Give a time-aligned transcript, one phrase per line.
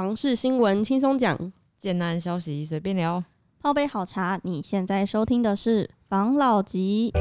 [0.00, 3.22] 房事新闻轻松讲，建案消息随便聊，
[3.60, 4.40] 泡杯好茶。
[4.44, 7.12] 你现在收听的是房老吉。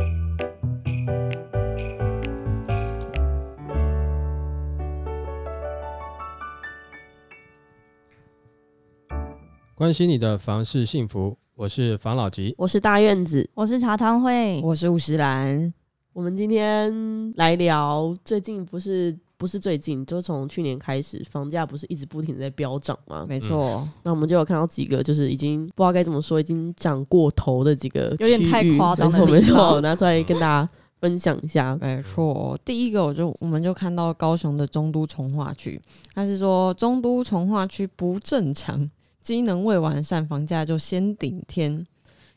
[9.76, 15.74] 关心你的房事幸福，我是房老吉，我是大院子，我是茶汤会，我是五十兰。
[16.14, 23.26] 我们今天来聊，最近不是不是最近，就从去年开始，房价不是一直不停的在飙涨吗？
[23.26, 29.26] 没错、嗯，那我们就有看到几个，就是已经不知道该怎么说，已经涨过头的几个，有点太夸张了。
[29.26, 31.74] 没错，拿出来跟大家分享一下。
[31.80, 35.82] 没错，第一个我就我们就看到高雄的中都从化区，
[36.14, 41.88] 他是说中都从化区不正常，机能未完善，房价就先顶天。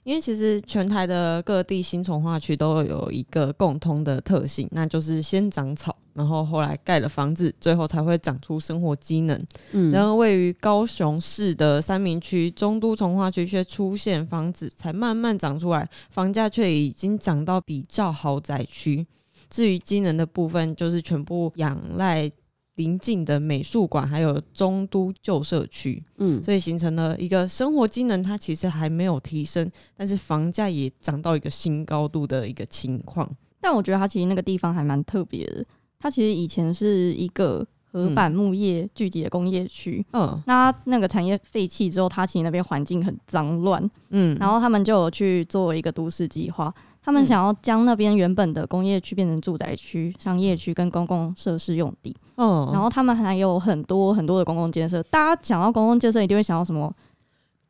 [0.05, 9.41] 因为其实全台的各地新从化区都有一个共通的特性，那就是先长草，然后后来盖了房子，最后才会长出生活机能。
[9.71, 19.07] 嗯，然后位于高雄市的三明区中都从化区却出现房子才慢慢长出来，房价却已经涨到比照豪宅区。
[19.49, 22.31] 至于机能的部分，就是全部仰赖。
[22.77, 33.29] 邻近的美术馆，还有中都旧社区，嗯，所以形成了一个生活机能，它其实还没有提升，但是房价也涨到一个新高度的一个情况。
[33.61, 35.65] 但我觉得它其实那个地方还蛮特别的，
[35.99, 46.75] 它其实以前是一个合板木业聚集的工业区，嗯，那那个产业废弃之后，它其实那边环境很脏乱，嗯，然后他们就有去做一个都市计划。
[47.05, 52.17] 他们想要将那边原本的工业区变成住宅区、商业区跟公共设施用地。
[52.37, 55.03] 哦，然后他们还有很多很多的公共建设。
[55.05, 56.93] 大家讲到公共建设，一定会想到什么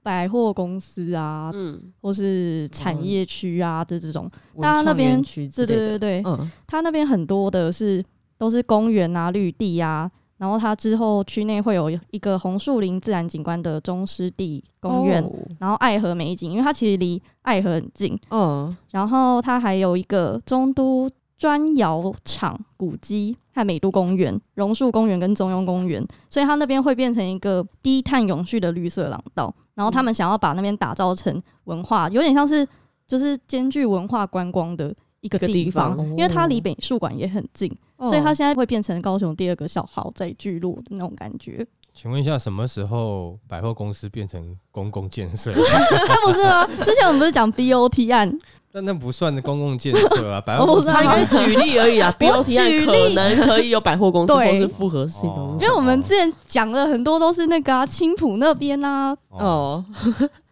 [0.02, 4.30] 百货公司啊，嗯，或是产业区啊的这种。
[4.60, 8.04] 大家那边，对对对对，嗯，他那边很多的是
[8.38, 10.10] 都是公园啊、绿地啊。
[10.38, 18.18] 然后它之后区内会有一个红树林自然景观的中湿地公园，哦、然后爱河美景，因为它其实离爱河很近。
[18.30, 21.08] 嗯，然后它还有一个中都
[21.42, 29.52] 砖窑厂古迹和美都公园、榕树公园跟中庸公园，所以它那边会变成一个低碳永续的绿色廊道。
[29.74, 32.64] 然后他们想要把那边打造成文化，有点像是
[33.08, 37.68] 就是兼具文化观光的一个地方，因为它离美术馆也很近。
[37.98, 41.66] 所以它现在会变成高雄第二个小豪宅聚落的那种感觉。
[41.94, 45.52] 请问一下，什么时候百货公司变成公共建设？
[45.54, 46.66] 那不是吗？
[46.84, 48.38] 之前我们不是讲 BOT 案？
[48.74, 52.10] 但那不算的公共建设啊， 百货公司他应该举例而已啊。
[52.18, 55.64] BOT 案可能可以有百货公司或是复合性东西。
[55.64, 59.14] 因为我们之前讲了很多都是那个青、啊、埔那边啊。
[59.28, 59.84] 哦，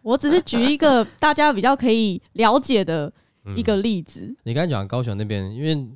[0.03, 3.11] 我只是举一个大家比较可以了解的
[3.57, 4.19] 一个例子。
[4.21, 5.87] 嗯、你刚才讲高雄那边，因为。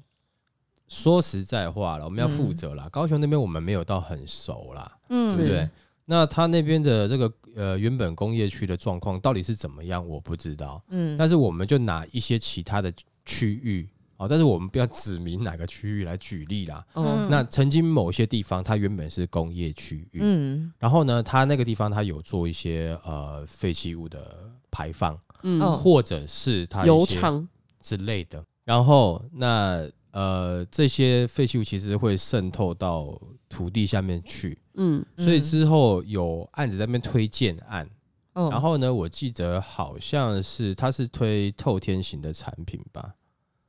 [0.87, 2.83] 说实在话了，我们要负责啦。
[2.85, 5.69] 嗯、高雄那边我们没有到很熟啦，嗯，对不对？
[6.05, 10.83] 那他那边的这个呃原本工业区的状况到底是怎么样，我不知道。
[10.89, 12.93] 嗯，但是我们就拿一些其他的
[13.25, 16.85] 区域啊，但是我们不要指明哪个区域来举例啦。
[16.93, 27.47] 嗯，那曾经某些地方它原本是工业区域，嗯，然后呢，它那个地方它有做一些呃废弃物的排放，嗯，或者是它油厂。
[27.79, 29.89] 之类的，然后那。
[30.11, 37.89] 呃，这些废弃物其实会渗透到土地下面去，嗯，所以之后有案子在那边推荐案，
[38.33, 43.15] 嗯，然后呢，我记得好像是他是推透天型的产品吧，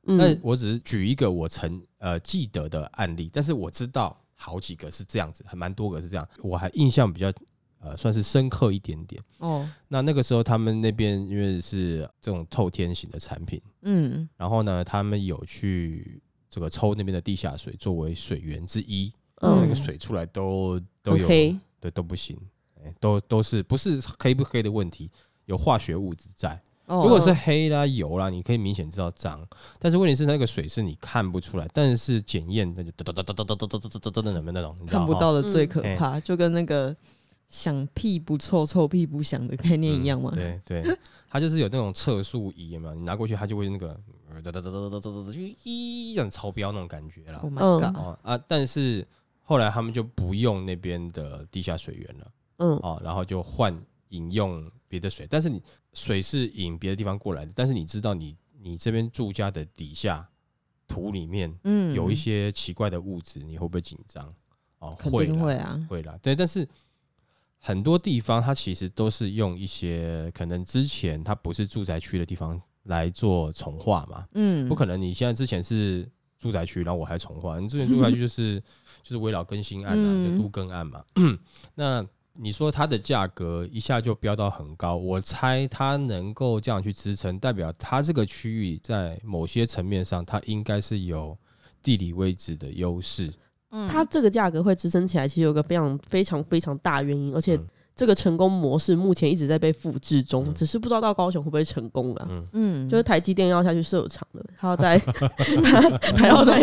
[0.07, 7.31] 嗯，那我只是举一个我曾呃记得的案例，但是我知道好几个是这样子，还蛮多个是这样，我还印象比较
[7.79, 9.21] 呃算是深刻一点点。
[9.39, 9.69] 哦。
[9.87, 16.21] 那那个时候他们那边因为是这种透天型的产品，嗯，然后呢，他们有去。
[16.49, 21.57] 这个抽那边的地下水作为水源之一，嗯，那个水出来都都有，okay.
[21.79, 22.37] 对，都不行，
[22.99, 25.11] 都都是不是黑不黑的问题，
[25.45, 26.59] 有化学物质在。
[26.87, 27.03] Oh.
[27.03, 29.45] 如果是黑啦、油啦，你可以明显知道脏，
[29.77, 36.95] 但是问题是那个水是你看不出来，但是检验那就哒哒哒哒哒哒哒哒哒哒哒那种，看不到的最可怕，就跟那个
[37.49, 40.31] 响屁不臭，臭屁不响的概念一样嘛。
[40.33, 40.97] 对对，
[41.29, 43.99] 它就是有那种测速仪嘛，你拿过去它就会那个。
[44.43, 47.39] 哒哒哒哒哒哒哒，就一样超标那种感觉了。
[47.39, 47.95] Oh my god！
[47.97, 49.05] 哦啊，但是
[49.47, 52.31] 后来他们就不用那边的地下水源了。
[52.57, 53.73] 嗯，哦，然后就换
[54.09, 55.25] 饮用别的水。
[55.29, 55.63] 但是你
[55.93, 60.27] 水是引别的地方过来的，但是你知道你你这边住家的底下
[60.85, 64.35] 土里面，嗯，有一些奇怪的物质，你会不会紧张？
[64.79, 66.19] 哦，会会啊，会啦。
[66.21, 66.67] 对，但是
[67.57, 72.61] 很多地方它其实都是用一些可能之前它不是住宅区的地方。
[72.87, 74.97] 来做重化嘛，嗯，不可能。
[75.01, 76.09] 你现在之前是
[76.39, 77.59] 住宅区，然后我还重划。
[77.59, 78.59] 你之前住宅区就是
[79.03, 81.03] 就是围绕更新案啊，就都更案嘛。
[81.75, 91.37] 那你说它的价格一下就飙到很高，我猜它能够这样去支撑，代表它这个区域在某些层面上，它应该是有
[91.81, 93.33] 地理位置的优势。
[93.71, 97.59] 嗯，它这个价格会支撑起来，其实有个非常非常非常大原因，而且。
[97.97, 102.27] 这个成功模式目前一直在被复制中，嗯、只是不知道到高雄会不会成功了。
[102.53, 104.99] 嗯，就是台积电要下去设厂了，他要 在
[106.15, 106.61] 他要在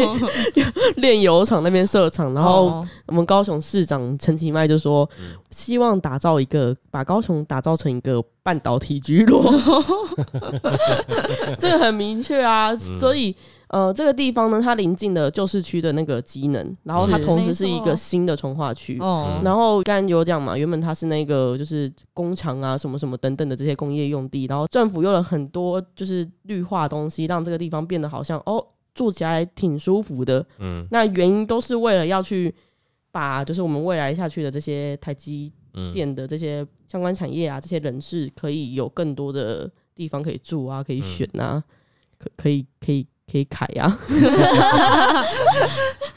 [0.96, 5.10] 炼油厂那边设厂，然后我们高雄市长陈其迈就说，
[5.50, 9.42] 希望打造一个把高雄打造成一个半导体聚落，
[11.58, 13.34] 这个很明确啊，所以。
[13.75, 18.97] 呃，这个地方呢，它临近的旧市区的那个机能，然后它同时是一个新的从化区。
[19.00, 30.47] 哦，然后刚才有讲嘛，原本它是那个就是工厂啊，什么什么等等的这些工业用地，然后政府用了很多就是绿化东西，让这个地方变得好像哦，住起来挺舒服的。
[30.61, 32.55] 嗯，那原因都是为了要去
[33.11, 35.53] 把就是我们未来下去的这些台积
[35.93, 41.61] 电的这些相关产业啊，这些人士可以有更多的地方可以住啊，可以选啊，
[42.20, 43.03] 可可以可以。
[43.03, 43.09] 可以
[43.42, 43.98] 凯呀，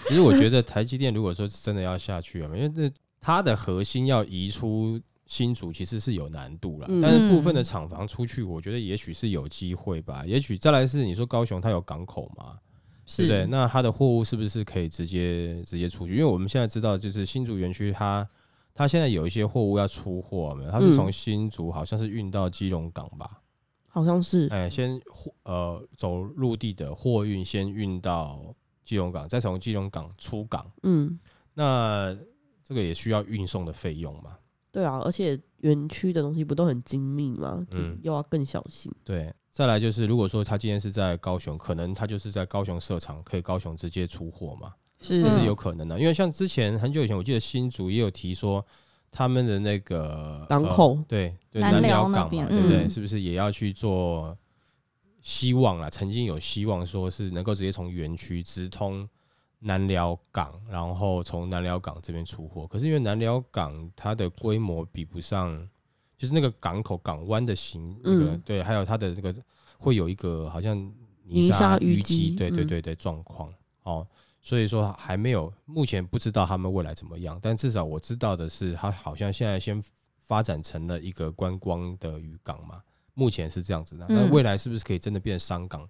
[0.07, 6.87] 其实我觉得台积电如果说是真的要下去啊， 因为这它的核心要移出新竹，其实是有难度了。
[7.01, 10.23] 但是部分的厂房出去，我觉得也许是有机会吧。
[10.25, 12.57] 也许再来是你说高雄它有港口嘛，
[13.05, 13.47] 是对，对？
[13.47, 16.13] 那它的货物是不是可以直接直接出去？
[16.13, 18.25] 因为我们现在知道，就是新竹园区它
[18.73, 20.71] 它现在有一些货物要出货没有？
[20.71, 23.41] 它是从新竹好像是运到基隆港吧。
[23.97, 28.53] 好像是，哎，先货呃走陆地的货运，先运到
[28.85, 30.71] 基隆港，再从基隆港出港。
[30.83, 31.19] 嗯，
[31.55, 32.15] 那
[32.63, 34.37] 这个也需要运送的费用嘛？
[34.71, 37.65] 对啊，而且园区的东西不都很精密吗？
[37.71, 38.93] 嗯，又要更小心。
[39.03, 44.73] 对，再来就是，如果说他今天是在高雄，可能他就是在高雄设厂，可以高雄直接出货嘛？
[44.99, 45.99] 是，这是有可能的。
[45.99, 48.63] 因为像之前很久以前，我记得新竹也有提说。
[49.17, 52.87] 他们的那个港口，呃、对对，南寮港嘛，对不对？
[52.87, 54.37] 是不是也要去做？
[55.23, 59.09] 希望啊，曾经有希望说是能够直接从园区直通
[59.59, 62.67] 南寮港，然后从南寮港这边出货。
[62.67, 65.67] 可是因为南寮港它的规模比不上，
[66.15, 69.35] 就是那个港口港湾的形，那个对，还有它的这个
[69.79, 70.77] 会有一个好像
[71.23, 74.07] 泥沙淤积，对对对对状况哦。
[74.47, 77.37] 所以说还没有，目前不知道他们未来怎么样。
[77.41, 79.83] 但至少我知道的是，他好像现在先
[80.21, 82.81] 发展成了一个观光的渔港嘛，
[83.13, 84.05] 目前是这样子的。
[84.07, 85.85] 那未来是不是可以真的变商港？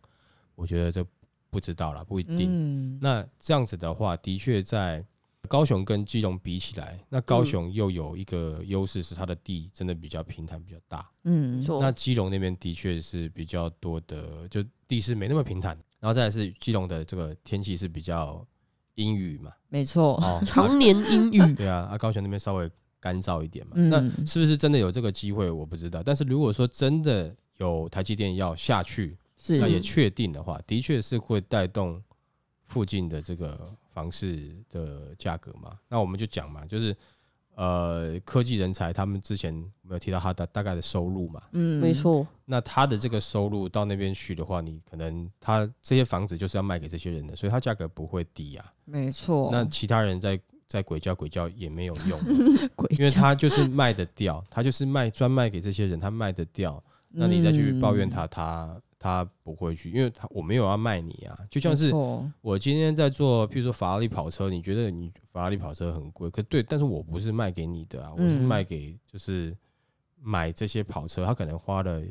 [0.55, 1.05] 我觉得这
[1.51, 2.97] 不知道了，不一定。
[2.99, 5.05] 那这样子的话，的确在
[5.47, 11.07] 高雄跟基隆比起来，那高雄又有一个优势是它的地真的比较平坦，比较大。
[11.25, 15.77] 嗯，那基隆那边的确是比较多的，就地势没那么平坦。
[16.07, 18.41] 然后再来是基隆的这个天气是比较
[18.95, 21.53] 阴雨嘛，没错，哦， 常年阴雨。
[21.53, 23.73] 对啊，啊高雄那边稍微干燥一点嘛。
[23.75, 25.51] 嗯，那是不是真的有这个机会？
[25.51, 26.01] 我不知道。
[26.01, 32.01] 但是如果说真的有台积电要下去，是那也确定的话，的确是会带动
[32.67, 35.77] 附近的这个房市的价格嘛。
[35.89, 36.95] 那我们就讲嘛，就是。
[37.57, 39.51] 呃，科技人才，他们之前
[39.81, 41.41] 没有提到他的大概的收入嘛？
[41.53, 42.25] 嗯，没错。
[42.45, 48.65] 那他的这个收入到那边去的话，你可能他这些房子就是要卖给这些人的，所以他价格不会低啊。
[48.85, 49.49] 没错。
[49.51, 52.19] 那其他人在在鬼叫鬼叫也没有用，
[52.97, 56.81] 因为他就是卖得掉，他就是卖专卖给这些人，他卖得掉。
[57.09, 58.79] 那你再去抱怨他，他。
[58.99, 61.91] 他不会去，因为他我没有要卖你啊，就像是
[62.41, 69.55] 我今天在做，譬如说法拉利跑车，你觉得你法拉利跑车很贵，可对，但是我不是卖给你的啊，我是卖给就是
[70.19, 72.01] 买这些跑车，他可能花了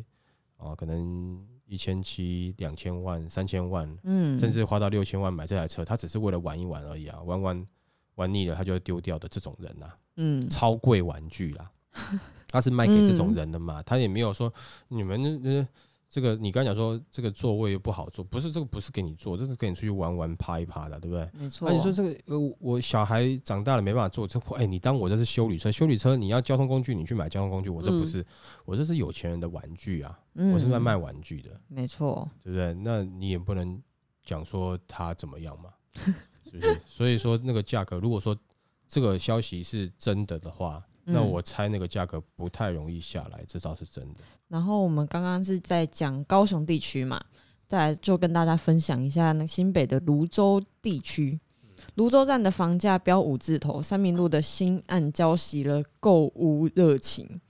[0.59, 7.67] 哦，可能一千七、两千万、三千万，嗯，甚至花到六千万买这台车，他只是为了玩一玩而已啊，玩玩
[8.15, 9.89] 玩腻了他就会丢掉的这种人呐，
[10.19, 11.69] 嗯，超贵玩具啦，
[12.49, 14.53] 他是卖给这种人的嘛，他也没有说
[14.87, 15.69] 你们呃。
[16.09, 21.29] 这个你刚才讲说这个座位又不好坐，不是这个不是给你坐，这是给你出去玩玩趴一趴的，对不对？
[21.33, 21.69] 没错。
[21.69, 25.71] 那你说这个呃，我小孩长大了没办法坐这，哎，你当我这是修理车？
[25.71, 28.25] 修理车你要交通工具，你去买交通工具，我这不是，
[28.65, 30.19] 我这是有钱人的玩具啊，
[30.55, 32.73] 我是在卖玩具的，没错，对不对？
[32.73, 33.83] 那你也不能
[34.23, 35.71] 讲说他怎么样嘛，
[36.45, 36.81] 是不是？
[36.87, 38.37] 所以说那个价格，如果说
[38.87, 40.83] 这个消息是真的的话。
[41.09, 44.21] 那我猜那个价格不太容易下来，这倒是真的。
[44.49, 47.21] 然后我们刚刚是在讲高雄地区嘛，
[47.69, 51.39] 再来就跟大家分享一下那新北的泸州地区。
[51.95, 57.41] 泸州站的房价标五字头，三民路的新案浇熄了购物热情。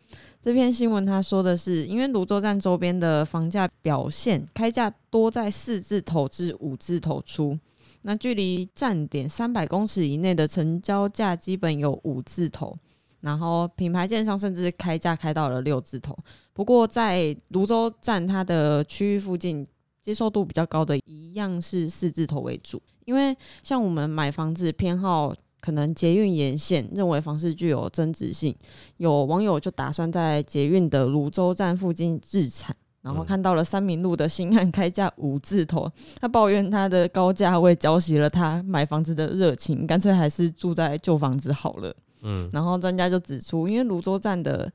[0.42, 7.58] 这篇新闻他说的是，因为泸州站周边的房价表现开价多在四字头至五字头出，
[8.02, 12.76] 那距离站点三百公尺以内的成交价基本有五字头。
[13.20, 16.16] 然后品牌建商甚至开价开到了六字头。
[16.52, 19.66] 不过在泸州站它的区域附近，
[20.02, 28.54] 接受度比较高的一样是四字头为主，因为像我们买房子偏好可能捷运沿线，认为房市具有增值性，
[28.99, 32.75] 有网友就打算在捷运的泸州站附近置产。
[33.02, 35.88] 然后看到了三明路的新案开价五字头，
[36.20, 41.94] 他抱怨他的高价位浇熄了他买房子的热情，干脆还是住在旧房子好了。
[42.26, 44.71] 嗯，然后专家就指出，因为泸州站的，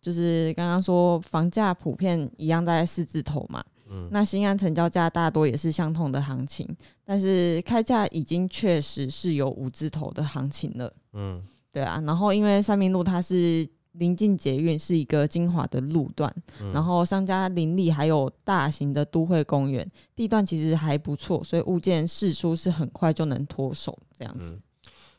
[0.00, 6.68] 就是刚刚说房价普遍一样在四字头嘛，嗯，那新安成交价大多也是相同的行情，
[7.04, 10.92] 但是开价已经确实是有五字头的行情了。
[11.12, 13.68] 嗯，对啊，然后因为三民路它是。
[13.94, 16.28] 临近捷运是一个精华的路段，
[16.60, 24.56] 嗯、然后商家林立，还有大型的都会公园，地段其实还不错，所以物件释出是很快就能脱手这样子。
[24.56, 24.58] 嗯、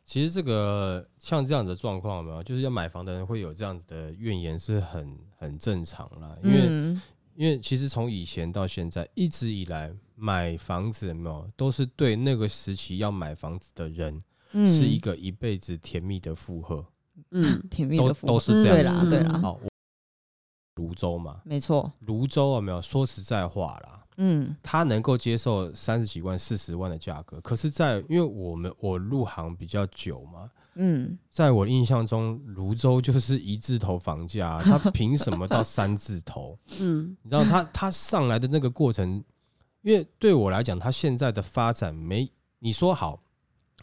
[0.05, 6.37] 其实这个像这样的状况，有没有就是要买房的人会有这样子的怨言，是很很正常啦。
[6.43, 7.01] 因为、嗯、
[7.33, 14.21] 因为其实从以前到现在，一直以来买房子有没有都是对那个时期要买房子的人，
[14.53, 16.85] 是一个一辈子甜蜜的负荷。
[17.31, 19.39] 嗯， 甜蜜的都都是这样啦，对啦。
[19.39, 19.59] 好，
[20.75, 22.79] 芦洲嘛，没错，泸州有没有？
[22.79, 36.57] 说实在话啦，嗯，他能够接受三十几万、四十万的价格，可是，在因为我们我入行比较久嘛，嗯，在我印象中，泸州就是一字头房价， 他凭什么到三字头？
[36.79, 39.23] 嗯，你知道他他上来的那个过程，
[39.81, 42.29] 因为对我来讲，他现在的发展没
[42.59, 43.21] 你说好，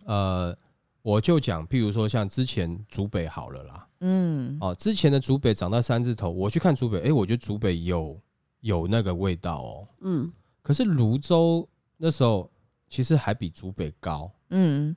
[0.04, 0.56] 呃。
[1.04, 8.16] 我就讲，譬如说像之前竹北好了啦，嗯，哦，之前的竹北涨到三字头，我去看竹北，哎，我觉得竹北有
[8.62, 12.50] 有那个味道哦，嗯，可是泸州那时候
[12.88, 14.96] 其实还比竹北高，嗯，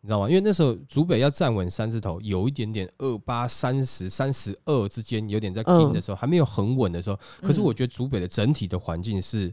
[0.00, 0.28] 你知道吗？
[0.28, 9.52] 因为那时候竹北要站稳三字头，有一点点二八三十三十二之间有点在顶的时候，还没有很稳的时候，可是我觉得竹北的整体的环境是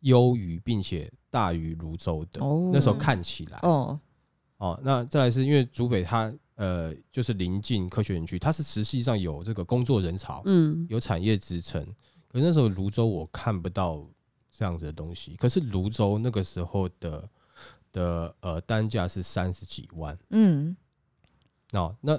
[0.00, 2.40] 优于并且大于泸州的，
[2.72, 3.98] 那时候看起来，哦。
[4.58, 11.86] 哦，那再来是因为竹北它呃就是临近科学园区，它是实际上有这个工作人潮，嗯，有产业支撑。
[12.42, 14.06] 那时候泸州我看不到
[14.50, 15.34] 这样子的东西。
[15.36, 17.28] 可是泸州那个时候的
[17.92, 20.76] 的呃单价是三十几万，嗯，
[21.72, 22.18] 哦，那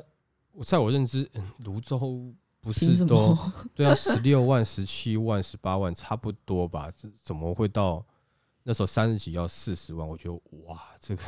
[0.64, 3.38] 在我认知，泸州不是都
[3.76, 6.92] 对啊，十六万、十七万、十八万差不多吧？
[6.96, 8.06] 这怎么会到
[8.64, 10.08] 那时候三十几要四十万？
[10.08, 10.34] 我觉得
[10.66, 11.24] 哇，这个。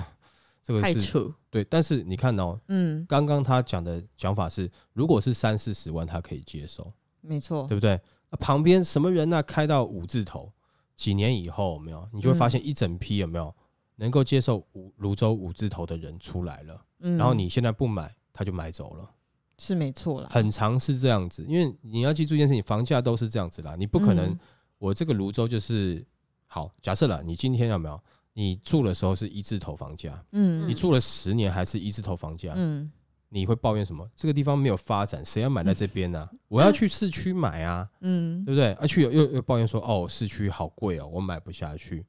[0.62, 8.00] 这个是对，但是你看哦，嗯，刚刚他讲的讲法是，如果是三四十万，他可以接受，没错，对不对？
[8.32, 9.42] 那旁边什么人呢？
[9.44, 10.52] 开到五字头，
[10.96, 12.08] 几年以后有没有？
[12.14, 13.54] 你就会发现一整批有没有？
[13.96, 19.10] 能够接受五泸州五字头的人出来了，嗯，然后你现在不买，他就买走了，
[19.58, 24.40] 是没错啦，很常是这样子，因为你要记住一件事情，房价都是这样子啦，你不可能，
[24.78, 26.02] 我这个泸州就是
[26.48, 28.02] 好，假设了，你今天有没有？
[28.32, 32.90] 你住的时候是一字头房价，嗯，你住了十年还是一字头房价，嗯，
[33.30, 34.10] 你会抱怨什么？
[34.16, 36.20] 这个地方没有发展，谁要买在这边呢？
[36.20, 36.32] 啊？
[36.48, 38.74] 我要去市区买啊，嗯，对不对？
[38.74, 42.06] 啊，去又又抱怨说，哦，市区好贵哦，我买不下去。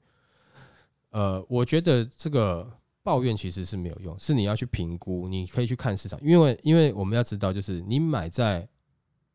[1.11, 2.71] 呃，我觉得这个
[3.03, 8.69] 抱怨其实是没有用，是你要去评估，你可以去看市场，因为因为我们要知道，就是你买在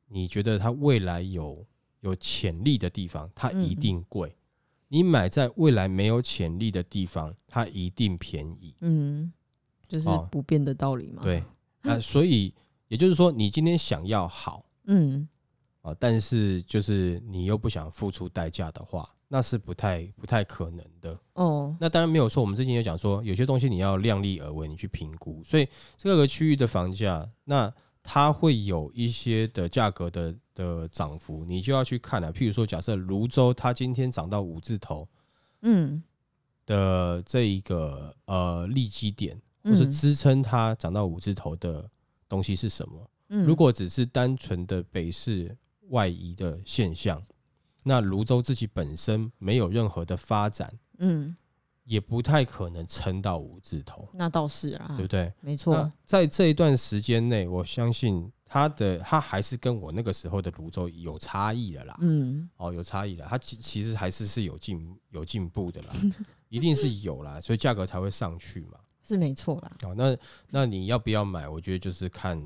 [0.07, 1.65] 你觉得它未来有
[2.01, 4.35] 有潜力的地方，它一定贵。
[4.87, 8.73] 你买在未来没有潜力的地方，它一定便宜。
[8.81, 9.33] 嗯，
[9.87, 11.23] 就是不变的道理嘛。
[11.23, 11.43] 对，
[11.85, 12.53] 那所以
[12.87, 15.27] 也就是说，你今天想要好，嗯，
[15.81, 21.19] 啊，但是就是你又不想付出代价的话，那是不太不太可能的。
[21.33, 22.41] 哦，那当然没有错。
[22.41, 25.43] 我们之前有讲说，有些东西你要量力而为，你去评估。
[25.43, 27.73] 所以这个区域的房价，那
[28.03, 30.35] 它会有一些的价格的。
[30.55, 32.31] 的涨幅，你就要去看了。
[32.31, 35.05] 譬如说，假设泸州它今天涨到五字头，
[35.63, 36.01] 嗯，
[36.65, 41.89] 的这一个呃利基点，或是支撑它涨到五字头的
[42.29, 43.09] 东西是什么？
[43.29, 45.53] 嗯，如果只是单纯的北市
[45.89, 47.21] 外移的现象，
[47.83, 51.35] 那泸州自己本身没有任何的发展，嗯，
[51.83, 54.07] 也不太可能撑到五字头。
[54.13, 55.33] 那倒是啊，对不对？
[55.41, 58.31] 没错，在这一段时间内，我相信。
[58.47, 65.89] 它的它还是跟我那个时候的泸州有差异的啦，嗯，哦，有差异的，它其其实还是是有进有进步的啦，
[66.47, 68.77] 一定是有啦，所以价格才会上去嘛，
[69.07, 69.71] 是没错啦。
[69.83, 70.17] 哦，那
[70.49, 71.47] 那你要不要买？
[71.47, 72.41] 我觉得就是看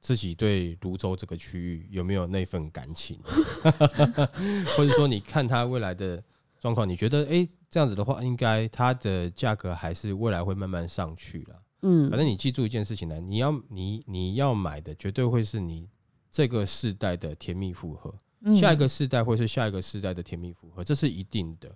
[0.00, 3.20] 自己对泸州这个区域有没有那份感情，
[4.76, 6.22] 或者说你看它未来的
[6.58, 11.62] 状况，你觉得哎、欸、这样子的话，应该它的价格还是未来会慢慢上去了。
[11.82, 15.88] 嗯，反正你记住一件事情呢，你要你你要买的绝对会是你
[16.30, 21.70] 这个世代的甜蜜复合，嗯、下一个世代会是下一个世代的甜蜜复合，这是一定的。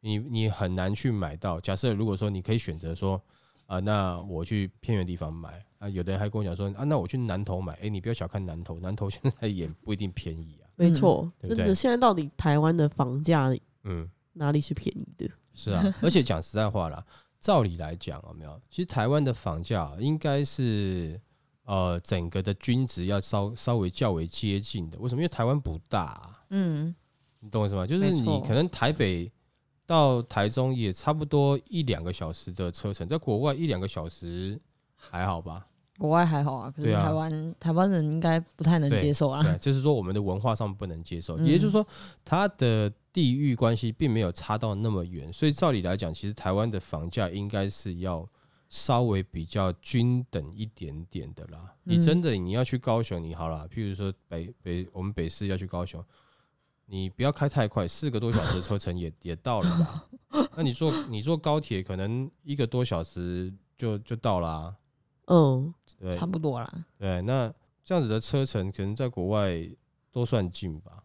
[0.00, 1.58] 你你很难去买到。
[1.58, 3.18] 假设如果说你可以选择说
[3.66, 7.72] 啊、呃，那我去偏远地方买啊，有的人还跟我讲说啊，那我去南投买。
[7.74, 10.68] 哎、欸，你不要小看南投，南投 现在也不一定便宜啊。
[10.76, 13.50] 没错，真的，现在到底台湾的房价，
[13.84, 15.30] 嗯，哪里是便宜的？
[15.54, 17.04] 是啊，而且讲实在话啦，
[17.40, 18.60] 照理来讲有没有？
[18.68, 21.20] 其实台湾的房价应该是
[21.64, 24.98] 呃整个的均值要稍稍微较为接近的。
[24.98, 25.22] 为什么？
[25.22, 26.94] 因为台湾不大、啊，嗯，
[27.40, 27.86] 你懂我意思吗？
[27.86, 29.32] 就是你可能台北。
[29.86, 34.58] 到台中也差不多一两个小时的车程，在国外一两个小时
[34.96, 35.64] 还好吧？
[35.96, 39.42] 国外还好啊，可是台湾、啊、台湾人应该不太能接受啊。
[39.42, 41.86] 对，就是说我们的文化上不能接受，嗯、也就是说
[42.24, 48.28] 它的地域关系并没有差到那么远，所以照理来讲，其实台湾的房价应该是要
[48.70, 51.72] 稍微比较均等一点点的啦。
[51.84, 56.04] 嗯、你真的你要去高雄，你好了，譬如说北北我们北市要去高雄。
[56.86, 60.04] 你不要开太快，四个多小时的车程也 也到了吧？
[60.56, 64.76] 那你坐你坐高铁，可能一个多小时就就到啦啊。
[65.26, 66.70] 嗯，对，差不多啦。
[66.98, 69.58] 对，那这样子的车程，可能在国外
[70.12, 71.02] 都算近吧？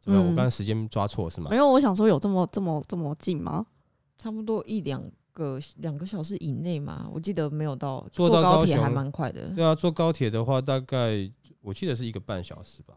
[0.00, 0.26] 怎么样？
[0.26, 1.50] 我刚才时间抓错是吗？
[1.50, 3.64] 没有，我想说有这么这么这么近吗？
[4.18, 7.08] 差不多一两个两个小时以内嘛。
[7.12, 9.48] 我记得没有到坐到高铁还蛮快的。
[9.50, 12.94] 对啊，坐高铁的话，大概我记得是一个半小时吧。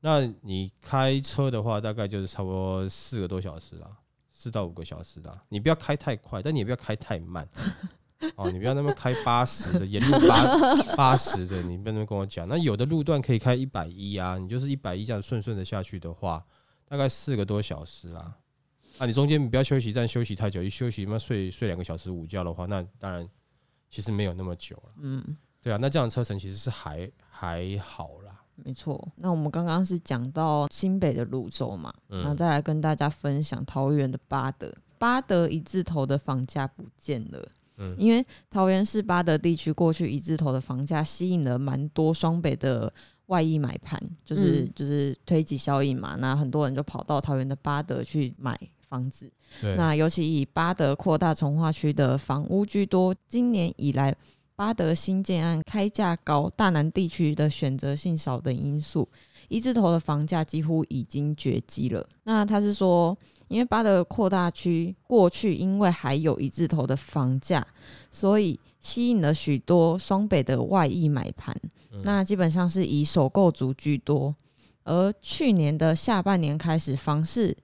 [0.00, 3.90] 那你开车的话，大概就是差不多四个多小时啦，
[4.32, 5.42] 四到五个小时啦。
[5.48, 7.48] 你不要开太快，但你也不要开太慢
[8.36, 8.50] 哦。
[8.50, 10.56] 你不要那么开八十的，沿路八
[10.94, 12.46] 八十的，你不能跟我讲。
[12.46, 16.44] 那有的路段可以开一百一啊，你就是一百一这样顺顺的下去的话，
[16.86, 18.36] 大概四个多小时啦。
[18.98, 23.28] 啊，你中间你不要休息站休息太久，一休息嘛睡睡两个小时午觉的话，那当然
[23.90, 24.92] 其实没有那么久了。
[25.00, 28.27] 嗯，对啊，那这样的车程其实是还还好啦。
[28.64, 34.72] 没错，那我们刚刚是讲到新北的芦洲嘛，然后再来跟大家分享桃园的八德。
[34.98, 37.40] 八德一字头的房价不见了，
[37.76, 42.92] 嗯，因为桃园市八德地区过去一字头的房价吸引了蛮多双北的
[43.26, 49.30] 外溢买盘，就是、嗯、就是推挤效应嘛，那很多人就跑到桃园的八德去买房子。
[49.76, 54.14] 那尤其以巴德扩大从化区的房屋居多，今年以来。
[54.58, 59.08] 八德新建案开价高，大南地区的选择性少等因素，
[59.46, 62.04] 一字头的房价几乎已经绝迹了。
[62.24, 63.16] 那他是说，
[63.46, 67.64] 因为巴德扩大区过去因为还有一字头的房价，
[68.10, 71.56] 所以吸引了许多双北的外溢买盘。
[71.92, 74.34] 嗯、那基本上是以首购族居多，
[74.82, 77.56] 而去年的下半年开始，房市。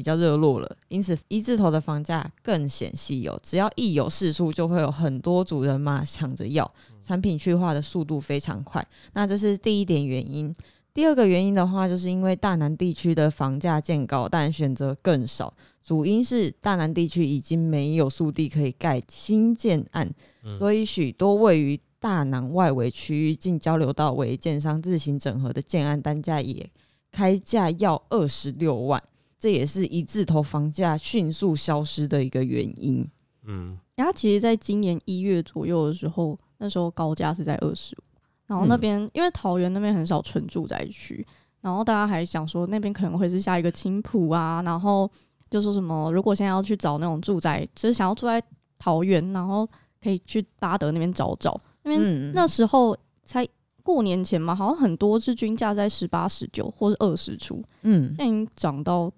[0.00, 3.38] 比较热络了，因此一字头的房价更显稀有。
[3.42, 6.72] 只要一有释出，就会有很多主人嘛抢着要，
[7.06, 8.82] 产品去化的速度非常快。
[9.12, 10.54] 那这是第一点原因。
[10.94, 15.52] 第二个原因的话，就是因为大南地区的房价渐高，但选择更少。
[15.84, 20.10] 主因是大南地区已经没有速地可以盖新建案，
[20.56, 26.68] 所以许多位于大南外围区域近交流道为建商自行整合的建案，单价也
[27.12, 29.02] 开价要二十六万。
[29.40, 33.04] 这也是一字头房价迅速消失的一个原因。
[33.46, 38.02] 嗯，然后其实，在今年一月左右的时候，那时候高价是在二十五，
[38.46, 41.26] 然后那边、嗯、因为桃园那边很少纯住宅区，
[41.62, 45.10] 然后大家还想说那边可能会是下一个青浦啊，然后
[45.48, 48.40] 就说什么如果现在要去找那种住宅，就是想要住在
[48.78, 49.66] 桃园，然后
[50.02, 53.48] 可以去巴德那边找找，因为那时候才
[53.82, 59.10] 过年前嘛，好像很多是均价在十八、十九或是二十出，嗯，现在已经涨到。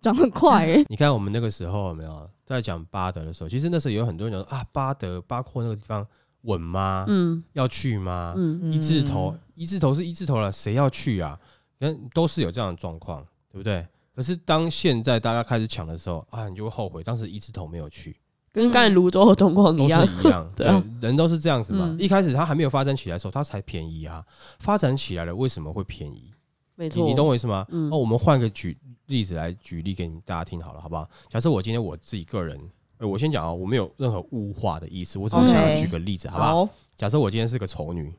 [0.00, 0.84] 涨很快哎、欸！
[0.90, 3.48] 你看我们那个时候有没有在讲巴德的时候？
[3.48, 6.06] 其实那时候有很多人说啊，巴德八扩那个地方
[6.42, 7.04] 稳吗？
[7.08, 8.34] 嗯，要去吗？
[8.36, 11.38] 嗯，一字头，一字头是一字头了，谁要去啊？
[11.78, 13.86] 跟都是有这样的状况，对不对？
[14.14, 18.14] 可是当现在大家开始抢的时候啊，你就会后悔当时一字头没有去，
[18.52, 20.46] 跟刚才泸州的状况一样，一样。
[20.54, 20.66] 对，
[21.00, 21.96] 人都是这样子嘛。
[21.98, 24.22] 一开始它还没有发展起来的时候，它才便宜啊。
[24.58, 26.32] 发展起来了，为什么会便宜？
[26.80, 27.66] 没错，你懂我意思吗？
[27.70, 28.76] 那我们换个举。
[29.06, 31.04] 例子来举例给你大家听好了，好不好？
[31.28, 32.56] 假设我今天我自己个人，
[32.98, 36.68] 呃，我先讲啊，我没有任何物化的意思，我只是想要举个例子，好不好？
[36.94, 38.14] 假设我今天是个丑女，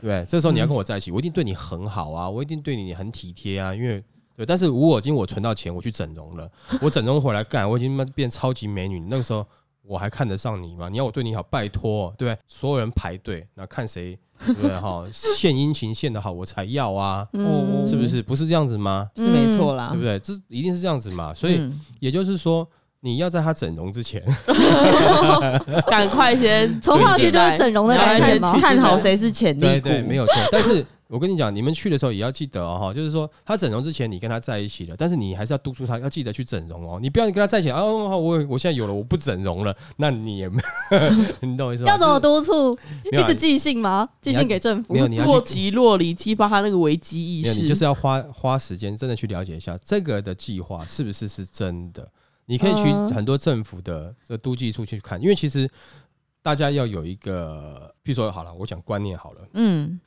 [0.00, 4.02] 对，这时候你要跟我在一起，我一定对你很好啊，我一定对你很体贴啊，因为
[4.36, 4.44] 对。
[4.44, 6.50] 但是如果今天我存到钱，我去整容了，
[6.82, 9.46] 我整容回来干，我已经变超级美女，那个时候
[9.90, 10.88] 我还看得上你吗？
[10.88, 14.16] 你要我对你好，拜托，对，所有人排队，那看谁。
[14.38, 18.22] 对哈，献殷勤献的好，我才要啊，嗯、是不是？
[18.22, 19.10] 不是这样子吗？
[19.16, 20.16] 是没错啦，对不对？
[20.20, 21.34] 这一定是这样子嘛。
[21.34, 22.66] 所以也就是说，
[23.02, 24.22] 你要在他整容之前，
[25.88, 28.58] 赶快先重划区就是整容的概念吗？
[28.60, 30.34] 看好谁是潜力股，对对，没有错。
[30.52, 36.98] 但是我跟你讲，你们去的时候也要记得哦，就是说他整容之前你跟他在一起了，但是你还是要督促他要记得去整容哦。
[37.00, 40.60] 你不要你跟他在一起哦，我我现在有了，我不整容了，那你也没，
[41.40, 41.88] 你懂我意思吗？
[41.88, 42.78] 要怎么督促？
[43.10, 44.06] 一直寄信吗？
[44.20, 44.92] 寄信给政府？
[44.92, 47.62] 没有，你要若即若离，激发他那个危机意识。
[47.62, 52.06] 你就是要花花时间，真的去了解一下这个的计划是不是是真的。
[52.46, 55.70] 你可以去很多政府的这个都计处去看，因为其实
[56.42, 60.00] 大家要有一个，譬如说好了，我讲观念好了，嗯，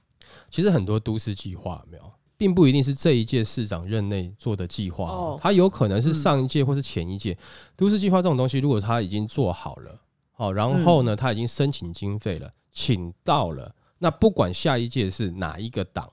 [0.50, 7.38] 其实很多都市计划没有，并不一定是这一届市长任内做的计划，它有可能是上一届或是前一届。
[7.76, 10.02] 都市计划这种东西，如果他已经做好了，
[10.34, 16.12] 好，然后呢，他已经申请经费了，请到了，那不管下一届是哪一个党。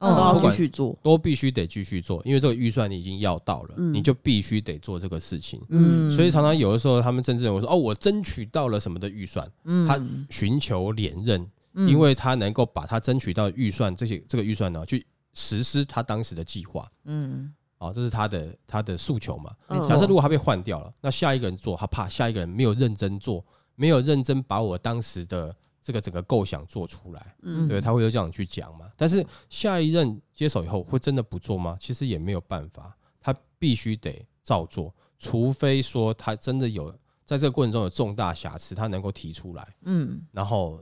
[0.00, 5.60] 嗯，都要继续做，都必须得继续做，因为这个预算你已经要到了，你就必须得做这个事情。
[5.70, 16.86] 嗯，所以常常有的时候，他们政治人物说：“哦，我争取到了什么的预算。”嗯，他寻求连任，因为他能够把他争取到预算这些这个预算呢，去实施他当时的计划。
[17.04, 19.52] 嗯，哦，这是他的他的诉求嘛。
[19.88, 25.54] 假设如果他被换掉了，那下一个人做，他怕下一个人没有认真做，没有认真把我当时的。
[25.88, 28.92] 这个整个构想做出来，嗯，对，他会有这样去讲嘛？
[28.94, 31.78] 但是下一任接手以后会真的不做吗？
[31.80, 40.78] 其实也没有办法，他必须得照做，除非说他真的有在这个过程中有重大瑕疵，他能够提出来，嗯，然后，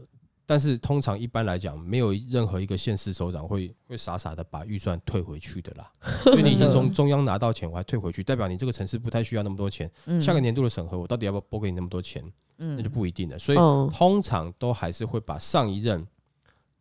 [0.48, 5.92] 但是通常一般来讲，没有任何一个县市首长会会傻傻的把预算退回去的啦，
[6.26, 9.90] 因为你已经从中央拿到钱，我还退回去，代表你这个城市不太需要那么多钱，
[10.22, 12.22] 下个年度的审核，我到底要不要拨给你那么多钱？
[12.58, 13.38] 嗯，那就不一定了。
[13.38, 13.58] 所以
[13.92, 16.06] 通常都还是会把上一任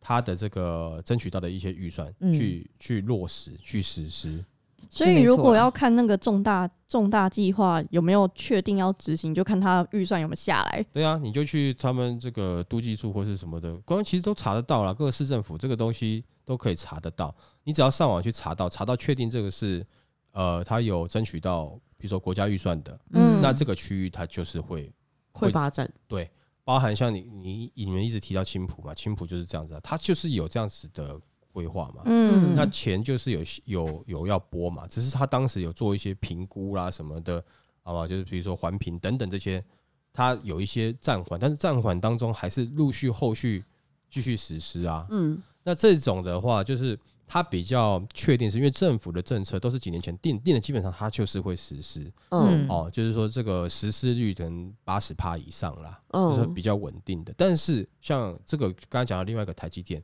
[0.00, 4.44] 他的这个争取到的一些预算去去落实去实施。
[4.90, 10.84] 所以如果要看那个重大重大计划有没有确定要执行，就看他预算有没有下来。
[10.92, 14.94] 对啊，你就去他们这个都计处或是什么的，光其实都查得到了。
[14.94, 17.34] 各个市政府这个东西都可以查得到。
[17.64, 19.86] 你只要上网去查到，查到确定这个是
[20.32, 24.92] 呃，他有争取到，比如说国家预算的，嗯，那这个区域它就是会。
[25.38, 26.30] 会发展对，
[26.64, 31.20] 包含像你你你们一直提到青浦嘛，青浦就是这样子啊，它就是有这样子的
[31.56, 37.42] 规划嘛，嗯，那钱就是有有有要拨嘛，只是他当时有做一些评估啦什么的，
[37.82, 39.64] 好吧，就是比如说环评等等这些，
[40.12, 43.64] 他有一些暂缓，但是暂缓当中还是陆续后续
[44.10, 46.98] 继续实施啊，嗯，那这种的话就是。
[47.28, 52.08] 他比较确定，是因为政府的政策都是几年前定定的，基本上它就是会实施。
[52.28, 57.34] 嗯，哦，就是说这个实施率可能八十趴以上啦，就是比较稳定的。
[57.36, 60.00] 但是像这个刚才讲到另外一个台积电，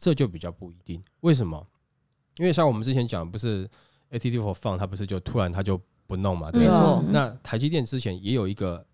[0.00, 1.00] 这就比较不一定。
[1.20, 1.64] 为什么？
[2.38, 3.68] 因为像我们之前讲，不是
[4.10, 6.50] ATT for Fun，它不是就突然它就不弄嘛？
[6.52, 7.04] 没错？
[7.10, 8.84] 那台积电之前也有一个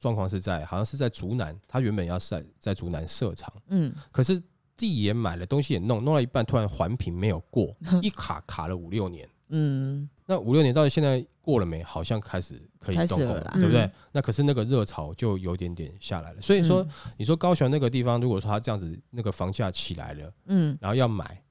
[0.00, 4.42] 状况是在，好像是在竹南，它原本要在在竹南设厂，嗯，可是。
[4.76, 7.72] 地也买了，东西也弄，弄到一半突然环评没有过，
[8.02, 9.28] 一卡卡了五六年。
[9.50, 11.82] 嗯，那五六年到底现在过了没？
[11.82, 13.90] 好像开始可以动工了，对不对？
[14.12, 16.40] 那可是那个热潮就有点点下来了。
[16.40, 21.42] 所以说，你说高雄那个地方，如果说它这样子，那个房价起来了，嗯，然后要买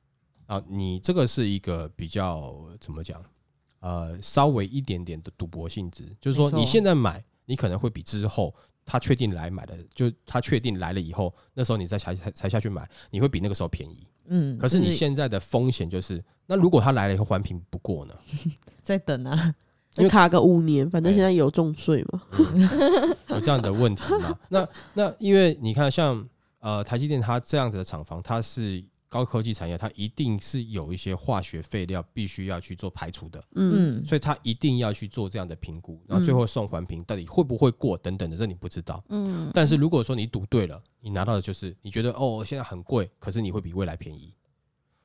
[0.48, 3.24] 啊，你这个是一个比较怎么讲？
[3.80, 8.54] 呃，稍微一点点的赌博性质，就是说你现在买，你可能会比之后。
[8.86, 14.06] 他确定来买的，就他确定来了以后，那时候你再才才才下去买，你会比那个时候便宜。
[14.28, 18.14] 嗯，可是你现在的风险就是，那如果他来了以后环评不过呢？
[18.84, 19.54] 再等啊，
[19.92, 22.22] 就卡个五年，反正现在有重税嘛，
[23.30, 24.38] 有这样的问题嘛？
[24.50, 28.84] 那那因为你看像，像呃台积电它这样子的厂房，它是。
[29.14, 39.52] 高科技产业，它一定是有一些化学废料必须要去做排除的，嗯，所以它一定要去做这样的评估，然后最后送环评，到底会不会过等等的，这你不知道，嗯。
[39.54, 44.34] 但是如果说你赌对了，你拿到的就是你觉得哦，现在很贵，可是你会比未来便宜。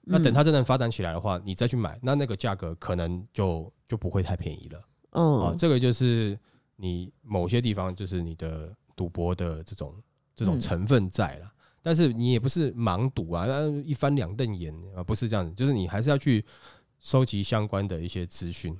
[0.00, 4.82] 那等它真的发展起来的话，你再去买，那那个价格可能就就不会太便宜了。
[5.10, 6.38] 哦，这个就是
[6.76, 9.94] 你某些地方就是你的赌博的这种
[10.34, 11.52] 这种成分在了。
[11.88, 13.46] 但是你也不是盲赌啊，
[13.82, 16.44] 一翻两瞪眼啊，不是这样子，就是你还是要去
[16.98, 18.78] 收集相关的一些资讯。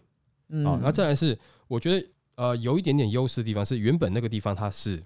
[0.51, 5.03] 嗯，好，那再来是，我觉得呃有一点点优势的地方是，原本那个地方它是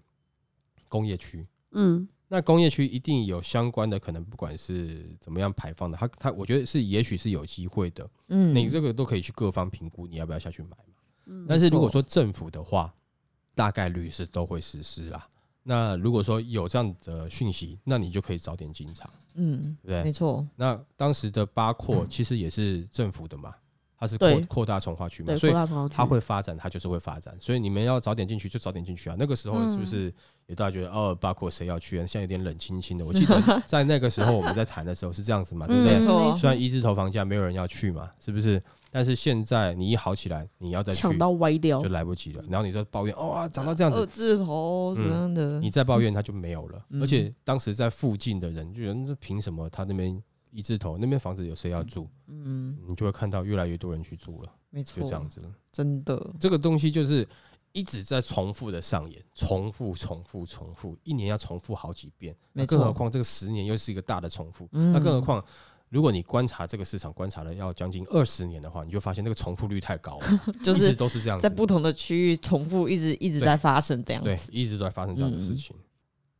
[0.89, 10.95] 工业区，嗯，那工业区一定有相关的可能，不管是怎么样排放的，它它我觉得是也许是有机会的，嗯，你这个都可以去各方评估，你要不要下去买嘛？
[11.27, 12.93] 嗯，但是如果说政府的话，
[13.55, 15.29] 大概率是都会实施啦。
[15.63, 20.47] 那如果说有这样的讯息，那你就可以早点进场，嗯，对，没错。
[20.57, 23.55] 那当时的八廓其实也是政府的嘛，
[23.97, 25.53] 它是扩扩大从化区嘛，所以
[25.89, 27.37] 它会发展，它就是会发展。
[27.41, 29.15] 所以你们要早点进去就早点进去啊。
[29.19, 30.13] 那个时候是不是
[30.47, 32.05] 也大家觉得哦，包括谁要去啊？
[32.05, 33.07] 现在有点冷清清的。
[33.07, 35.99] 我 记得在那个时候我们在谈的时候是这样子嘛，对不对？
[36.37, 38.61] 虽然一字头房价没有人要去嘛，是不是？
[38.93, 42.45] 但是现在你一好起来，你要再去抢到歪掉就来不及了。
[42.49, 45.59] 然后你再抱怨哦，涨到这样子，二字头什么样的？
[45.59, 46.85] 你再抱怨它就没有了。
[47.01, 50.23] 而且当时在附近的人就觉得，凭什么他那边？
[50.55, 52.07] 一字头那边房子有谁要住？
[52.27, 54.53] 嗯，你就会看到越来越多人去住了。
[54.69, 55.51] 没错，就这样子了。
[55.73, 57.27] 真的，这个东西就是
[57.73, 62.37] 一直在重复的上演，重复、重复、重复，一年要重复好几遍。
[62.53, 64.69] 那，更何况这个十年又是一个大的重复。
[64.73, 65.43] 那更何况，
[65.93, 75.77] 如果你观察这个市场，观察了要将近二十年的话，你就发现那个重复率太高了， 就是都是这样，在不同的区域重复，一直一直在发生这样子，对，一直都在发生这样的事情。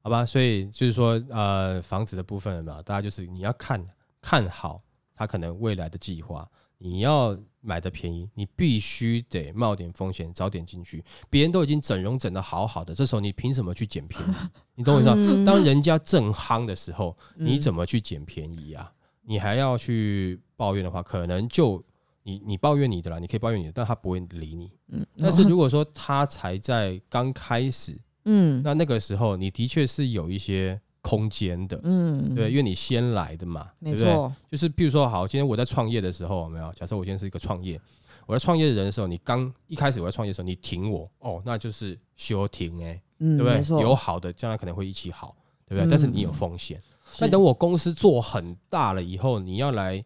[0.01, 3.85] 好吧，所以就是说，呃，房子的部分嘛，大家就是你要看。
[4.25, 4.81] 看好
[5.17, 11.05] 它可能未来的计划，你要买的便宜，你必须得冒点风险，早点进去。
[11.29, 14.33] 别人都已经整容整的好好的，这时候你凭什么去捡便宜？
[14.77, 15.45] 你懂我意思吗？
[15.45, 18.93] 当人家正夯的时候，你怎么去捡便宜啊？
[19.23, 21.83] 你还要去抱怨的话，可能就
[22.23, 24.71] 你你抱怨你的啦，你可以抱怨你的，但他不会理你。
[24.89, 30.81] 嗯但是如果说他才在刚开始，嗯，那那个时候你的确是有一些。
[31.05, 34.35] 空间的，嗯，对，因为你先来的嘛，没错，对不对？
[34.53, 36.73] 就是比如说，好，今天我在创业的时候，有没有？
[36.75, 37.77] 假设我今天是一个创业，
[38.25, 43.81] 我在创业的人的时候，你刚一开始我在创业的时候，你挺我，哦，那就是休停哎，对不对？
[43.81, 45.35] 有好的，将来可能会一起好，
[45.67, 45.91] 对不对？
[45.91, 46.81] 但是你有风险，
[47.21, 50.05] 那等我公司做很大了以后，你要来。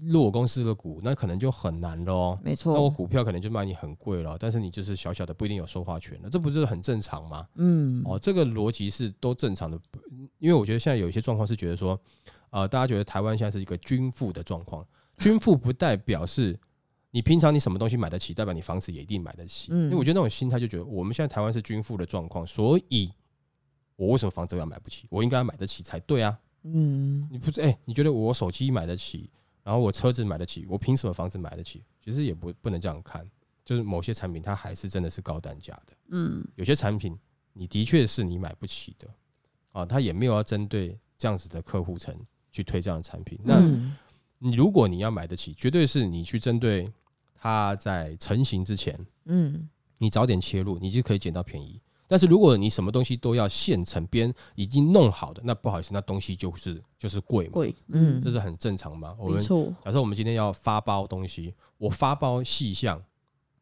[0.00, 2.40] 入我公司的股，那可能就很难了哦。
[2.40, 7.44] 没错，那我股票可能就卖你很贵了，但是你就是小小的，不一定有说话权了，这不是很正常吗？
[7.56, 9.76] 嗯，哦，这个逻辑是都正常的，
[10.38, 12.00] 因为我觉得现在有一些状况是觉得说，
[12.50, 16.56] 呃，大家觉得台湾现在是一个均富的状况，均富不代表是
[17.10, 19.72] 你平常你什么东西买得起，代表你房子也一定买得起。
[19.72, 23.10] 嗯，因为我觉得那种心态就觉得我们现在台湾是均富的状况，所以
[23.96, 25.08] 我为什么房子要买不起？
[25.10, 26.38] 我应该买得起才对啊。
[26.74, 29.30] 嗯，你不是哎、欸，你觉得我手机买得起？
[29.64, 31.84] 然后我车子买得起，我凭什么房子买得起？
[32.02, 33.28] 其实也不不能这样看，
[33.64, 35.92] 就是某些产品它还是真的是高单价的。
[36.08, 37.18] 嗯，有些产品
[37.52, 39.08] 你的确是你买不起的，
[39.72, 42.16] 啊，它也没有要针对这样子的客户层
[42.50, 43.38] 去推这样的产品。
[43.44, 43.60] 那
[44.38, 46.90] 你如果你要买得起，绝对是你去针对
[47.34, 51.78] 它在成型之前，嗯，你早点切入，你就可以捡到便宜。
[52.08, 59.14] 但是如果你什么东西都要现成编已经弄好的，那不好意思，那东西就是就是贵嘛，贵，嗯，这是很正常嘛。
[59.18, 59.40] 我们
[59.84, 63.00] 假设我们今天要发包东西，我发包细项，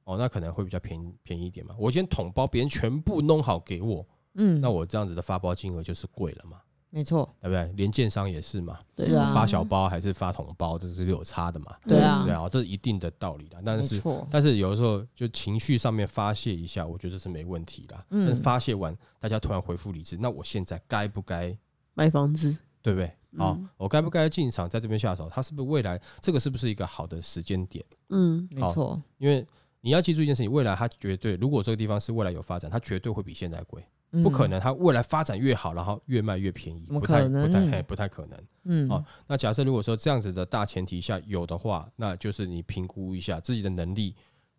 [0.05, 1.75] 哦，那可能会比较便宜便宜一点嘛。
[1.77, 6.61] 我先统包，别人全部弄好给我，嗯，那我这样子的发包金额就是贵了嘛。
[6.97, 7.71] 没错，对不对？
[7.77, 11.77] 连建商也是嘛，对啊，发小包还是发红包，这是有差的嘛。
[11.87, 13.59] 对啊，对啊，这是一定的道理的。
[13.63, 17.95] 但是，但是有的时候就情绪上面发泄一下，我觉得这是没问题的。
[18.09, 21.55] 嗯，但是发泄完，大家突然恢复理智，那我现在该不该
[21.93, 22.57] 买房子？
[22.81, 23.13] 对不对？
[23.37, 25.29] 好，我该不该进场在这边下手？
[25.29, 27.85] 它是不是未来这个是不是一个好的时间点？
[28.09, 29.47] 嗯，没错，因为
[29.83, 33.85] 你要记住一件事情，未来它绝对，如果这个地方是未来有发展，它绝对会比现在贵。
[34.23, 38.43] 不可能，它未来发展越好，然后越卖越便宜，不太不太不太可能。
[38.65, 44.15] 嗯，好，那假设如果说这样子的大前提下有的话，那就是你评估一下自己的能力，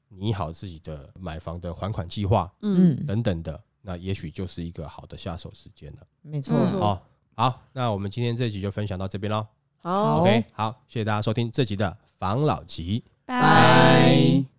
[0.10, 6.00] 拟好自己的买房的还款计划，嗯，等等的，那也许就是一个好的下手时间了。
[6.22, 9.46] 没错，好，好，那我们今天这集就分享到这边喽。
[9.78, 14.57] 好，OK，好，谢谢大家收听这集的房老吉，拜。